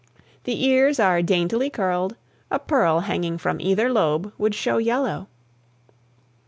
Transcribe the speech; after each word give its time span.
The 0.45 0.65
ears 0.65 0.99
are 0.99 1.21
daintily 1.21 1.69
curled, 1.69 2.15
a 2.49 2.57
pearl 2.57 3.01
hanging 3.01 3.37
from 3.37 3.61
either 3.61 3.93
lobe 3.93 4.33
would 4.39 4.55
show 4.55 4.79
yellow. 4.79 5.27